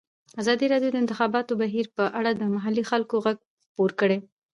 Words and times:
ازادي 0.41 0.65
راډیو 0.73 0.89
د 0.93 0.93
د 0.95 1.01
انتخاباتو 1.03 1.59
بهیر 1.61 1.85
په 1.97 2.03
اړه 2.19 2.31
د 2.33 2.41
محلي 2.55 2.83
خلکو 2.91 3.15
غږ 3.25 3.37
خپور 3.67 3.91
کړی. 3.99 4.17